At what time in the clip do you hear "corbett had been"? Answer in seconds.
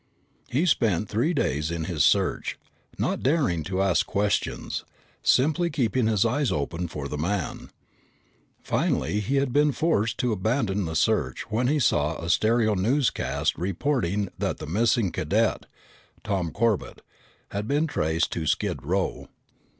16.49-17.85